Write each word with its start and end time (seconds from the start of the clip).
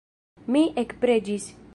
Mi 0.55 0.63
ekpreĝis. 0.83 1.47